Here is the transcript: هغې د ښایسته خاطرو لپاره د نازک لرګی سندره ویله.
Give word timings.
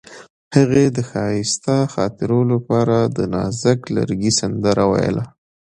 هغې 0.55 0.85
د 0.95 0.97
ښایسته 1.09 1.75
خاطرو 1.93 2.41
لپاره 2.53 2.97
د 3.15 3.17
نازک 3.33 3.79
لرګی 3.95 4.31
سندره 4.39 4.83
ویله. 4.91 5.23